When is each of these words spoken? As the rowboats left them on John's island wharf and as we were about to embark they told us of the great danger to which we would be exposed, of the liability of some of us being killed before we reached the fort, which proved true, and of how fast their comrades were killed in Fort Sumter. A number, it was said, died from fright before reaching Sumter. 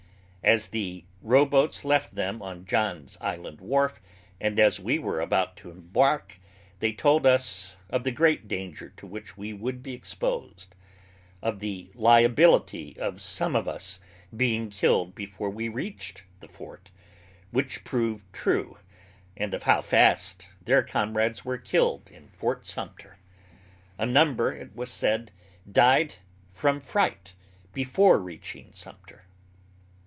As 0.43 0.69
the 0.69 1.05
rowboats 1.21 1.85
left 1.85 2.15
them 2.15 2.41
on 2.41 2.65
John's 2.65 3.15
island 3.21 3.61
wharf 3.61 4.01
and 4.39 4.59
as 4.59 4.79
we 4.79 4.97
were 4.97 5.21
about 5.21 5.55
to 5.57 5.69
embark 5.69 6.39
they 6.79 6.93
told 6.93 7.27
us 7.27 7.77
of 7.91 8.03
the 8.03 8.11
great 8.11 8.47
danger 8.47 8.91
to 8.97 9.05
which 9.05 9.37
we 9.37 9.53
would 9.53 9.83
be 9.83 9.93
exposed, 9.93 10.73
of 11.43 11.59
the 11.59 11.91
liability 11.93 12.97
of 12.99 13.21
some 13.21 13.55
of 13.55 13.67
us 13.67 13.99
being 14.35 14.71
killed 14.71 15.13
before 15.13 15.51
we 15.51 15.69
reached 15.69 16.23
the 16.39 16.47
fort, 16.47 16.89
which 17.51 17.83
proved 17.83 18.23
true, 18.33 18.77
and 19.37 19.53
of 19.53 19.63
how 19.63 19.79
fast 19.79 20.49
their 20.59 20.81
comrades 20.81 21.45
were 21.45 21.59
killed 21.59 22.09
in 22.09 22.27
Fort 22.29 22.65
Sumter. 22.65 23.19
A 23.99 24.07
number, 24.07 24.51
it 24.51 24.75
was 24.75 24.89
said, 24.89 25.31
died 25.71 26.15
from 26.51 26.81
fright 26.81 27.35
before 27.73 28.17
reaching 28.17 28.73
Sumter. 28.73 29.25